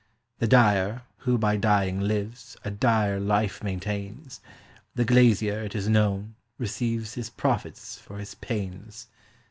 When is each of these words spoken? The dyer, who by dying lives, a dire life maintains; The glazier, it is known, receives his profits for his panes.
The 0.39 0.47
dyer, 0.47 1.03
who 1.19 1.37
by 1.37 1.57
dying 1.57 1.99
lives, 1.99 2.57
a 2.65 2.71
dire 2.71 3.19
life 3.19 3.61
maintains; 3.63 4.41
The 4.95 5.05
glazier, 5.05 5.61
it 5.63 5.75
is 5.75 5.87
known, 5.87 6.33
receives 6.57 7.13
his 7.13 7.29
profits 7.29 7.99
for 7.99 8.17
his 8.17 8.33
panes. 8.33 9.09